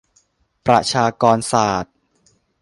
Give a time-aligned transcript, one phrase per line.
[0.67, 1.95] ประชากรศาสตร์